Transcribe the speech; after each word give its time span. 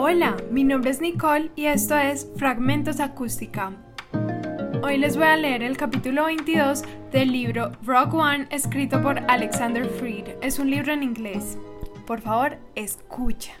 Hola, 0.00 0.36
mi 0.52 0.62
nombre 0.62 0.92
es 0.92 1.00
Nicole 1.00 1.50
y 1.56 1.64
esto 1.66 1.96
es 1.98 2.30
Fragmentos 2.36 3.00
Acústica. 3.00 3.72
Hoy 4.80 4.96
les 4.96 5.16
voy 5.16 5.26
a 5.26 5.36
leer 5.36 5.64
el 5.64 5.76
capítulo 5.76 6.26
22 6.26 6.84
del 7.10 7.32
libro 7.32 7.72
Rock 7.82 8.14
One 8.14 8.46
escrito 8.52 9.02
por 9.02 9.18
Alexander 9.28 9.84
Freed. 9.84 10.36
Es 10.40 10.60
un 10.60 10.70
libro 10.70 10.92
en 10.92 11.02
inglés. 11.02 11.58
Por 12.06 12.20
favor, 12.20 12.58
escucha. 12.76 13.54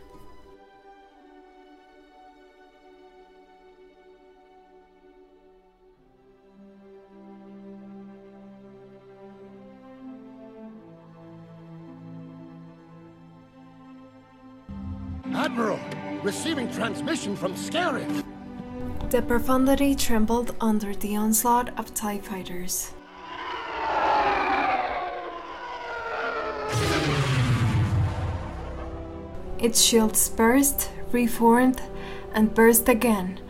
Admiral, 15.34 15.78
receiving 16.22 16.70
transmission 16.70 17.34
from 17.36 17.54
Scarif. 17.54 18.24
The 19.10 19.22
profundity 19.22 19.94
trembled 19.94 20.54
under 20.60 20.94
the 20.94 21.16
onslaught 21.16 21.76
of 21.78 21.94
TIE 21.94 22.18
fighters. 22.18 22.92
Its 29.58 29.80
shields 29.80 30.28
burst, 30.28 30.90
reformed, 31.10 31.80
and 32.32 32.54
burst 32.54 32.88
again 32.88 33.40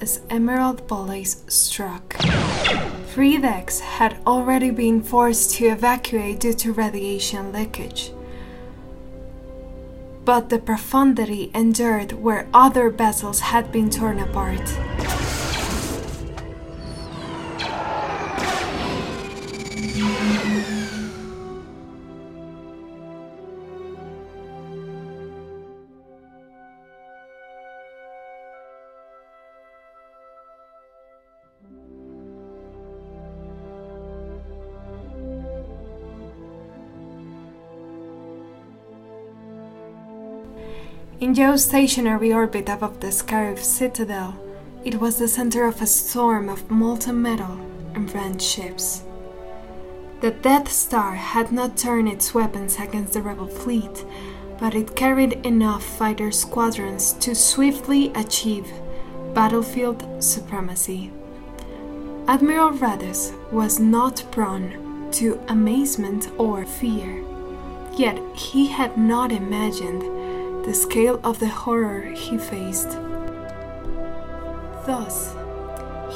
as 0.00 0.20
emerald 0.30 0.88
volleys 0.88 1.44
struck. 1.48 2.16
Three 3.08 3.38
decks 3.38 3.80
had 3.80 4.16
already 4.26 4.70
been 4.70 5.02
forced 5.02 5.54
to 5.56 5.66
evacuate 5.66 6.40
due 6.40 6.54
to 6.54 6.72
radiation 6.72 7.52
leakage. 7.52 8.13
But 10.24 10.48
the 10.48 10.58
profundity 10.58 11.50
endured 11.54 12.12
where 12.12 12.48
other 12.54 12.88
vessels 12.88 13.40
had 13.40 13.70
been 13.70 13.90
torn 13.90 14.18
apart. 14.18 14.62
In 41.20 41.32
geostationary 41.32 42.34
orbit 42.34 42.68
above 42.68 42.98
the 42.98 43.06
Scarif 43.12 43.60
citadel, 43.60 44.34
it 44.84 44.96
was 45.00 45.16
the 45.16 45.28
center 45.28 45.64
of 45.64 45.80
a 45.80 45.86
storm 45.86 46.48
of 46.48 46.68
molten 46.68 47.22
metal 47.22 47.60
and 47.94 48.12
wrenched 48.12 48.42
ships. 48.42 49.04
The 50.22 50.32
Death 50.32 50.72
Star 50.72 51.14
had 51.14 51.52
not 51.52 51.76
turned 51.76 52.08
its 52.08 52.34
weapons 52.34 52.80
against 52.80 53.12
the 53.12 53.22
rebel 53.22 53.46
fleet, 53.46 54.04
but 54.58 54.74
it 54.74 54.96
carried 54.96 55.34
enough 55.46 55.84
fighter 55.84 56.32
squadrons 56.32 57.12
to 57.20 57.34
swiftly 57.34 58.10
achieve 58.16 58.66
battlefield 59.34 60.04
supremacy. 60.22 61.12
Admiral 62.26 62.72
Raddus 62.72 63.32
was 63.52 63.78
not 63.78 64.24
prone 64.32 65.10
to 65.12 65.40
amazement 65.46 66.28
or 66.38 66.64
fear, 66.64 67.22
yet 67.96 68.18
he 68.34 68.66
had 68.66 68.98
not 68.98 69.30
imagined 69.30 70.02
the 70.64 70.72
scale 70.72 71.20
of 71.24 71.38
the 71.40 71.48
horror 71.48 72.00
he 72.00 72.38
faced. 72.38 72.92
Thus, 74.86 75.34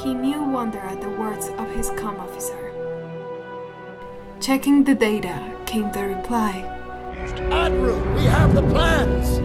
he 0.01 0.15
knew 0.15 0.43
wonder 0.43 0.79
at 0.79 1.01
the 1.01 1.09
words 1.09 1.49
of 1.49 1.69
his 1.75 1.91
com 1.91 2.19
officer. 2.19 2.71
Checking 4.39 4.83
the 4.83 4.95
data 4.95 5.55
came 5.67 5.91
the 5.91 6.03
reply. 6.03 6.63
Admiral, 7.51 7.99
we 8.15 8.23
have 8.23 8.55
the 8.55 8.63
plans. 8.63 9.37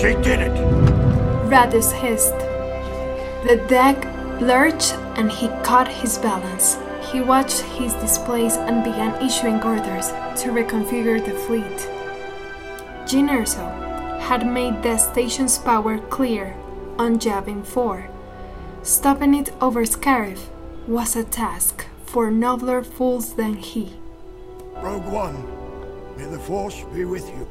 She 0.00 0.14
did 0.22 0.40
it. 0.40 0.56
Raddus 1.48 1.92
hissed. 1.92 2.38
The 3.46 3.64
deck 3.68 4.04
lurched 4.40 4.94
and 5.16 5.30
he 5.30 5.46
caught 5.62 5.86
his 5.86 6.18
balance. 6.18 6.78
He 7.12 7.20
watched 7.20 7.60
his 7.60 7.94
displays 7.94 8.56
and 8.56 8.82
began 8.82 9.22
issuing 9.22 9.62
orders 9.62 10.08
to 10.42 10.50
reconfigure 10.50 11.24
the 11.24 11.38
fleet. 11.46 11.78
Jyn 13.06 13.28
Erso 13.28 13.89
had 14.20 14.46
made 14.46 14.82
the 14.82 14.96
station's 14.96 15.58
power 15.58 15.98
clear 15.98 16.54
on 16.98 17.18
Yavin 17.18 17.64
4. 17.66 18.08
Stopping 18.82 19.34
it 19.34 19.50
over 19.60 19.84
Scarif 19.84 20.48
was 20.86 21.16
a 21.16 21.24
task 21.24 21.86
for 22.04 22.30
nobler 22.30 22.82
fools 22.82 23.34
than 23.34 23.54
he. 23.54 23.92
Rogue 24.76 25.06
One, 25.06 25.36
may 26.16 26.26
the 26.26 26.38
Force 26.38 26.84
be 26.94 27.04
with 27.04 27.26
you. 27.28 27.48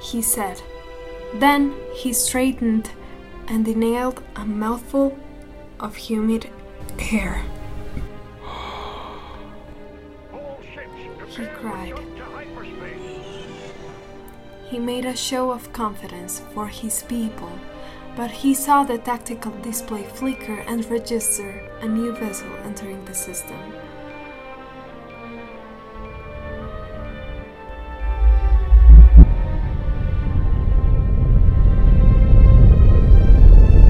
He 0.00 0.20
said. 0.20 0.60
Then 1.34 1.74
he 1.94 2.12
straightened 2.12 2.90
and 3.48 3.66
inhaled 3.66 4.22
a 4.36 4.44
mouthful 4.44 5.18
of 5.80 5.96
humid 5.96 6.50
air. 7.12 7.42
He 11.28 11.46
cried. 11.46 11.98
He 14.70 14.78
made 14.78 15.04
a 15.04 15.14
show 15.14 15.50
of 15.50 15.72
confidence 15.72 16.40
for 16.52 16.66
his 16.66 17.02
people, 17.04 17.52
but 18.16 18.30
he 18.30 18.54
saw 18.54 18.82
the 18.82 18.98
tactical 18.98 19.52
display 19.60 20.02
flicker 20.04 20.60
and 20.60 20.84
register 20.90 21.70
a 21.80 21.86
new 21.86 22.12
vessel 22.16 22.50
entering 22.64 23.04
the 23.04 23.14
system. 23.14 23.60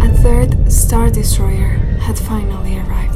A 0.02 0.10
third 0.22 0.70
Star 0.70 1.08
Destroyer 1.08 1.78
had 2.00 2.18
finally 2.18 2.78
arrived. 2.78 3.13